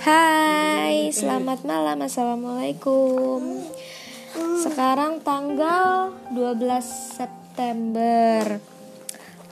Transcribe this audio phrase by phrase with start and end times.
[0.00, 2.00] Hai, selamat malam.
[2.00, 3.60] Assalamualaikum.
[4.64, 8.64] Sekarang tanggal 12 September.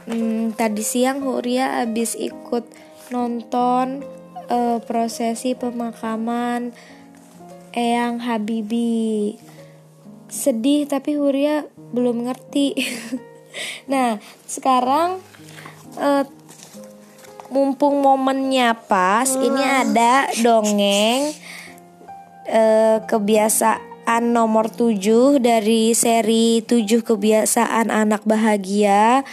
[0.08, 2.64] Hmm, tadi siang Huria habis ikut
[3.12, 4.00] nonton
[4.48, 6.72] uh, prosesi pemakaman
[7.76, 9.36] Eyang Habibi.
[10.32, 12.72] Sedih tapi Huria belum ngerti.
[13.92, 14.16] nah,
[14.48, 15.20] sekarang
[16.00, 16.24] uh,
[17.48, 19.44] mumpung momennya pas, hmm.
[19.44, 21.20] ini ada dongeng
[22.48, 29.24] uh, kebiasaan nomor 7 dari seri 7 kebiasaan anak bahagia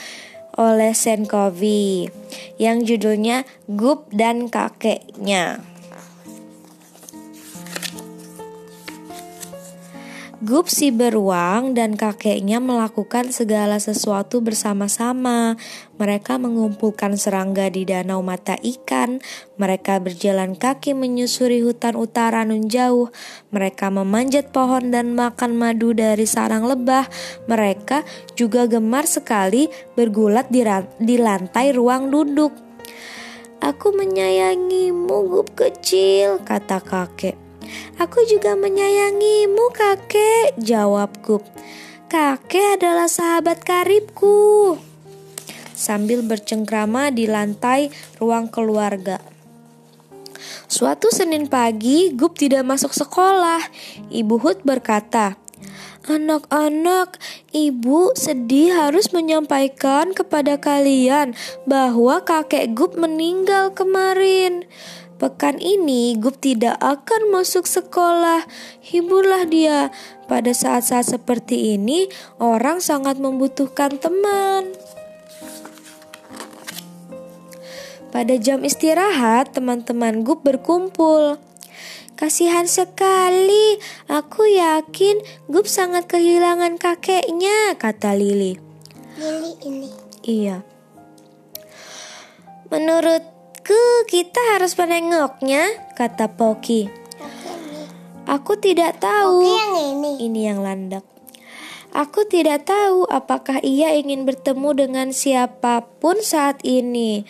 [0.56, 2.08] oleh Senkovi
[2.56, 5.75] yang judulnya Gup dan Kakeknya.
[10.44, 15.56] Gup si beruang dan kakeknya melakukan segala sesuatu bersama-sama.
[15.96, 19.24] Mereka mengumpulkan serangga di danau mata ikan.
[19.56, 23.16] Mereka berjalan kaki menyusuri hutan utara nun jauh.
[23.56, 27.08] Mereka memanjat pohon dan makan madu dari sarang lebah.
[27.48, 28.04] Mereka
[28.36, 30.68] juga gemar sekali bergulat di,
[31.00, 32.52] di lantai ruang duduk.
[33.64, 37.45] Aku menyayangimu, Gup kecil, kata kakek.
[37.98, 41.40] Aku juga menyayangimu kakek, jawabku.
[42.12, 44.78] Kakek adalah sahabat karibku.
[45.76, 49.20] Sambil bercengkrama di lantai ruang keluarga.
[50.66, 53.62] Suatu Senin pagi, Gup tidak masuk sekolah.
[54.10, 55.38] Ibu Hud berkata,
[56.06, 57.18] Anak-anak,
[57.50, 61.34] ibu sedih harus menyampaikan kepada kalian
[61.66, 64.70] bahwa kakek Gup meninggal kemarin.
[65.16, 68.44] Pekan ini Gup tidak akan masuk sekolah.
[68.84, 69.88] Hiburlah dia.
[70.28, 74.76] Pada saat-saat seperti ini, orang sangat membutuhkan teman.
[78.12, 81.40] Pada jam istirahat, teman-teman Gup berkumpul.
[82.16, 83.76] Kasihan sekali,
[84.08, 85.20] aku yakin
[85.52, 88.56] Gup sangat kehilangan kakeknya, kata Lili.
[89.20, 89.90] Lili ini.
[90.24, 90.64] Iya.
[92.72, 93.35] Menurut
[93.66, 95.66] Aku kita harus menengoknya,
[95.98, 96.86] kata Poki.
[98.30, 99.42] Aku tidak tahu.
[99.42, 100.22] yang ini.
[100.22, 101.02] Ini yang landak.
[101.90, 107.26] Aku tidak tahu apakah ia ingin bertemu dengan siapa pun saat ini.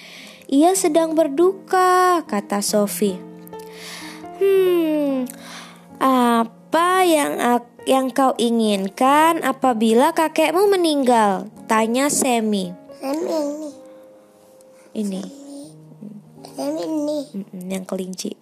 [0.51, 3.15] Ia sedang berduka, kata Sofi.
[4.35, 5.31] Hmm,
[6.03, 11.47] apa yang yang kau inginkan apabila kakekmu meninggal?
[11.71, 12.75] Tanya Semi.
[12.99, 13.71] Semi ini.
[14.99, 15.44] Ini
[16.59, 17.19] ini.
[17.67, 18.35] yang kelinci.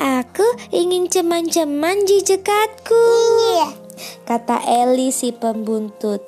[0.00, 3.04] Aku ingin ceman-ceman jejekatku.
[3.52, 3.68] Iya.
[4.24, 6.24] Kata Eli si pembuntut.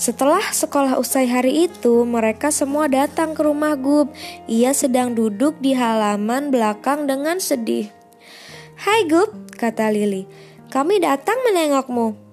[0.00, 4.08] Setelah sekolah usai hari itu, mereka semua datang ke rumah Gub.
[4.48, 7.92] Ia sedang duduk di halaman belakang dengan sedih.
[8.80, 9.28] Hai Gub,
[9.60, 10.24] kata Lili.
[10.72, 12.29] Kami datang menengokmu.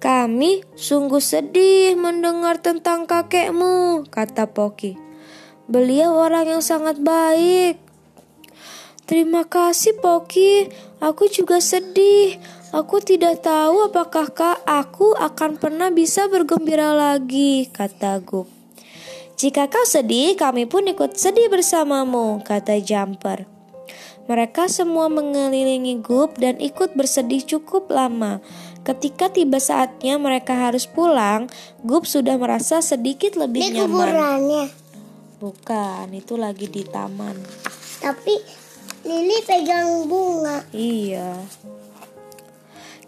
[0.00, 4.96] Kami sungguh sedih mendengar tentang kakekmu, kata Poki.
[5.68, 7.76] Beliau orang yang sangat baik.
[9.04, 10.72] Terima kasih Poki,
[11.04, 12.40] aku juga sedih.
[12.72, 18.48] Aku tidak tahu apakah kak aku akan pernah bisa bergembira lagi, kata Gup.
[19.36, 23.44] Jika kau sedih, kami pun ikut sedih bersamamu, kata Jumper.
[24.30, 28.38] Mereka semua mengelilingi Gup dan ikut bersedih cukup lama.
[28.80, 31.52] Ketika tiba saatnya mereka harus pulang,
[31.84, 33.88] Gup sudah merasa sedikit lebih di nyaman.
[33.88, 34.66] kuburannya.
[35.40, 37.36] Bukan, itu lagi di taman.
[38.00, 38.60] Tapi
[39.00, 40.60] Lili pegang bunga.
[40.76, 41.40] Iya.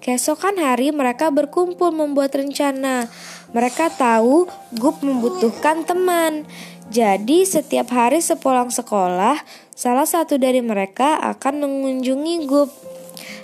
[0.00, 3.06] Keesokan hari mereka berkumpul membuat rencana.
[3.52, 6.48] Mereka tahu Gup membutuhkan teman.
[6.88, 9.36] Jadi setiap hari sepulang sekolah,
[9.76, 12.72] salah satu dari mereka akan mengunjungi Gup.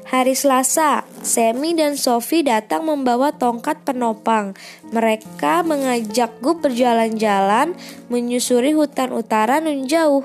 [0.08, 4.56] Hari Selasa, Semi dan Sofi datang membawa tongkat penopang.
[4.88, 7.76] Mereka mengajak Gup berjalan-jalan
[8.08, 10.24] menyusuri hutan utara nun jauh.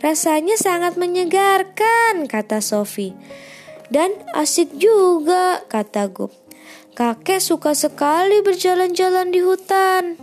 [0.00, 3.12] Rasanya sangat menyegarkan, kata Sofi.
[3.92, 6.32] Dan asik juga, kata Gup.
[6.96, 10.16] Kakek suka sekali berjalan-jalan di hutan.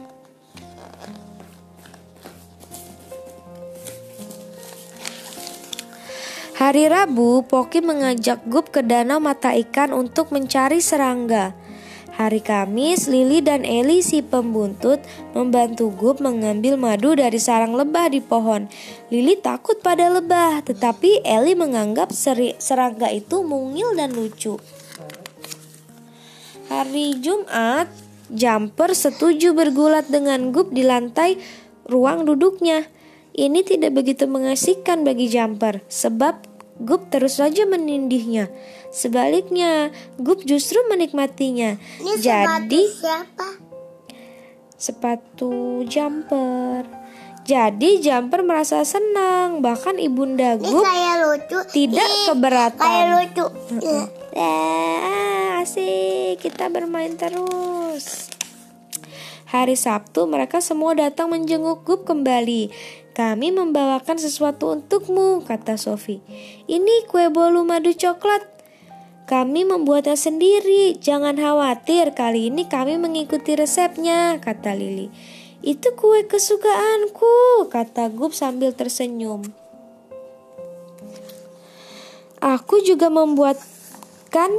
[6.61, 11.57] Hari Rabu, Poki mengajak Gup ke danau mata ikan untuk mencari serangga.
[12.21, 15.01] Hari Kamis, Lili dan Eli si pembuntut
[15.33, 18.69] membantu Gup mengambil madu dari sarang lebah di pohon.
[19.09, 24.61] Lili takut pada lebah, tetapi Eli menganggap seri serangga itu mungil dan lucu.
[26.69, 27.89] Hari Jumat,
[28.29, 31.41] Jumper setuju bergulat dengan Gup di lantai
[31.89, 32.85] ruang duduknya.
[33.31, 36.50] Ini tidak begitu mengasihkan bagi Jumper, sebab
[36.81, 38.49] Gup terus saja menindihnya.
[38.89, 41.77] Sebaliknya, Gup justru menikmatinya.
[42.01, 43.47] Ini Jadi, sepatu siapa?
[44.81, 45.53] sepatu
[45.85, 46.89] Jumper.
[47.45, 50.85] Jadi Jumper merasa senang, bahkan ibunda Ini Gup
[51.21, 51.59] lucu.
[51.69, 52.81] tidak Ih, keberatan.
[52.81, 53.45] Kayak lucu.
[54.33, 58.33] Eh, asik, kita bermain terus.
[59.51, 62.71] Hari Sabtu mereka semua datang menjenguk Gup kembali.
[63.11, 66.23] Kami membawakan sesuatu untukmu, kata Sofi.
[66.71, 68.47] Ini kue bolu madu coklat.
[69.27, 70.95] Kami membuatnya sendiri.
[70.95, 75.11] Jangan khawatir, kali ini kami mengikuti resepnya, kata Lili.
[75.59, 79.43] Itu kue kesukaanku, kata Gup sambil tersenyum.
[82.41, 84.49] Aku juga membuatkan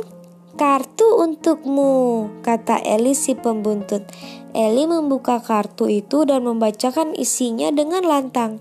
[0.54, 4.06] kartu untukmu, kata Eli si pembuntut.
[4.52, 8.60] Eli membuka kartu itu dan membacakan isinya dengan lantang.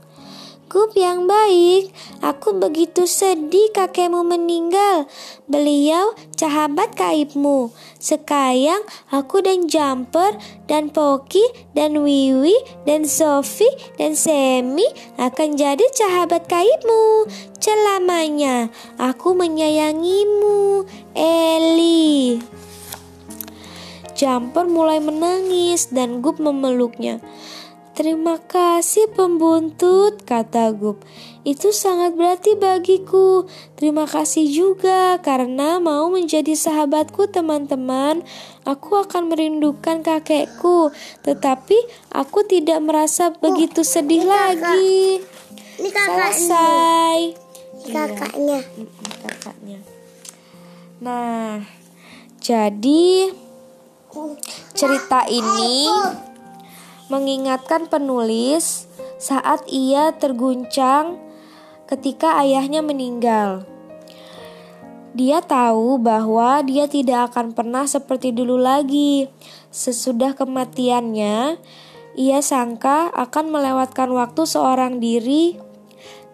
[0.71, 1.91] Gup yang baik,
[2.23, 5.03] aku begitu sedih kakekmu meninggal.
[5.43, 7.75] Beliau sahabat kaibmu.
[7.99, 8.79] Sekarang
[9.11, 10.39] aku dan Jumper
[10.71, 11.43] dan Poki
[11.75, 12.55] dan Wiwi
[12.87, 13.67] dan Sofi
[13.99, 14.87] dan Semi
[15.19, 17.27] akan jadi sahabat kaibmu.
[17.59, 20.87] Selamanya aku menyayangimu,
[21.19, 22.39] Eli.
[24.21, 27.17] Jumper mulai menangis dan Gup memeluknya.
[27.97, 31.01] Terima kasih pembuntut, kata Gup.
[31.41, 33.49] Itu sangat berarti bagiku.
[33.73, 38.21] Terima kasih juga karena mau menjadi sahabatku teman-teman.
[38.61, 40.93] Aku akan merindukan kakekku,
[41.25, 41.81] tetapi
[42.13, 45.17] aku tidak merasa begitu sedih lagi.
[45.81, 46.29] Ini kakaknya.
[46.29, 47.17] Selesai.
[47.73, 48.59] Ini kakaknya.
[48.77, 49.79] Mm-mm, kakaknya.
[51.01, 51.65] Nah,
[52.37, 53.33] jadi
[54.75, 55.87] cerita ini
[57.07, 58.87] mengingatkan penulis
[59.19, 61.19] saat ia terguncang
[61.87, 63.67] ketika ayahnya meninggal.
[65.11, 69.27] Dia tahu bahwa dia tidak akan pernah seperti dulu lagi.
[69.67, 71.59] Sesudah kematiannya,
[72.15, 75.59] ia sangka akan melewatkan waktu seorang diri.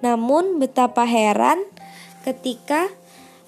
[0.06, 1.58] Namun, betapa heran
[2.22, 2.94] ketika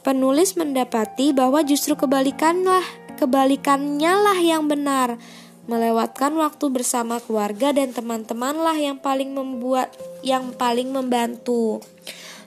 [0.02, 2.82] penulis mendapati bahwa justru kebalikanlah,
[3.20, 5.20] kebalikannya lah yang benar.
[5.68, 9.92] Melewatkan waktu bersama keluarga dan teman-temanlah yang paling membuat
[10.24, 11.84] yang paling membantu.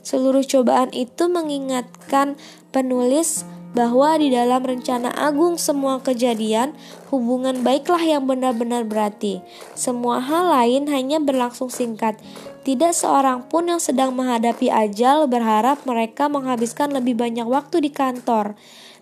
[0.02, 2.34] Seluruh cobaan itu mengingatkan
[2.74, 6.76] penulis bahwa di dalam rencana agung semua kejadian,
[7.08, 9.40] hubungan baiklah yang benar-benar berarti.
[9.72, 12.20] Semua hal lain hanya berlangsung singkat.
[12.62, 18.54] Tidak seorang pun yang sedang menghadapi ajal berharap mereka menghabiskan lebih banyak waktu di kantor.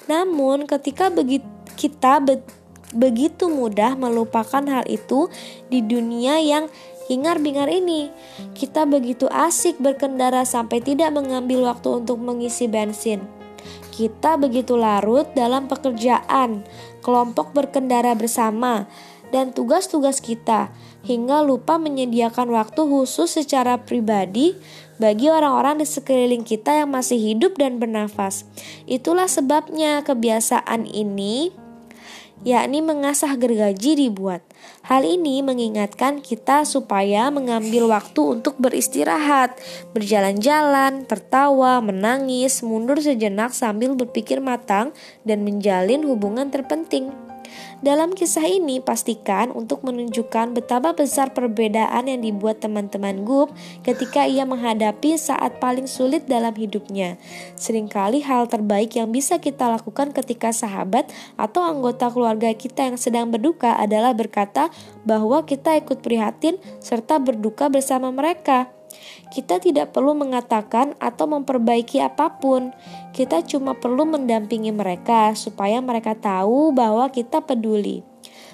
[0.09, 2.45] Namun, ketika begitu kita be
[2.91, 5.31] begitu mudah melupakan hal itu
[5.71, 6.67] di dunia yang
[7.11, 8.11] hingar-bingar ini.
[8.55, 13.27] Kita begitu asik berkendara sampai tidak mengambil waktu untuk mengisi bensin.
[13.91, 16.65] Kita begitu larut dalam pekerjaan,
[17.03, 18.87] kelompok berkendara bersama,
[19.31, 20.71] dan tugas-tugas kita,
[21.03, 24.55] hingga lupa menyediakan waktu khusus secara pribadi
[25.01, 28.45] bagi orang-orang di sekeliling kita yang masih hidup dan bernafas.
[28.85, 31.51] Itulah sebabnya kebiasaan ini
[32.41, 34.41] yakni mengasah gergaji dibuat.
[34.81, 39.61] Hal ini mengingatkan kita supaya mengambil waktu untuk beristirahat,
[39.93, 47.30] berjalan-jalan, tertawa, menangis, mundur sejenak sambil berpikir matang dan menjalin hubungan terpenting.
[47.81, 53.53] Dalam kisah ini, pastikan untuk menunjukkan betapa besar perbedaan yang dibuat teman-teman Gup
[53.87, 57.17] ketika ia menghadapi saat paling sulit dalam hidupnya.
[57.57, 61.09] Seringkali hal terbaik yang bisa kita lakukan ketika sahabat
[61.41, 64.69] atau anggota keluarga kita yang sedang berduka adalah berkata
[65.05, 68.80] bahwa kita ikut prihatin serta berduka bersama mereka.
[69.31, 72.75] Kita tidak perlu mengatakan atau memperbaiki apa pun.
[73.15, 78.03] Kita cuma perlu mendampingi mereka supaya mereka tahu bahwa kita peduli.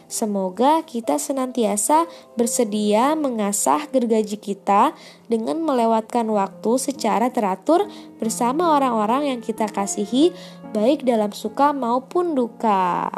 [0.06, 2.06] Semoga kita senantiasa
[2.38, 4.94] bersedia mengasah gergaji kita
[5.26, 7.90] dengan melewatkan waktu secara teratur
[8.22, 10.30] bersama orang-orang yang kita kasihi,
[10.70, 13.10] baik dalam suka maupun duka.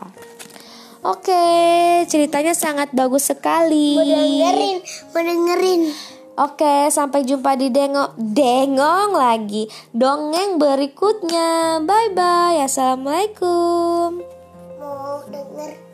[1.04, 1.44] Oke,
[2.08, 4.00] ceritanya sangat bagus sekali.
[5.12, 5.82] Mau dengerin.
[6.38, 9.66] Oke, sampai jumpa di dengong dengong lagi.
[9.90, 11.82] Dongeng berikutnya.
[11.82, 12.62] Bye bye.
[12.62, 14.22] Assalamualaikum.
[14.78, 15.87] Mau denger